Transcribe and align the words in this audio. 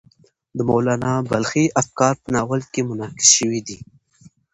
د 0.57 0.59
مولانا 0.69 1.13
بلخي 1.31 1.65
افکار 1.81 2.13
په 2.21 2.29
ناول 2.35 2.61
کې 2.71 2.81
منعکس 2.89 3.27
شوي 3.37 3.61
دي. 3.67 3.77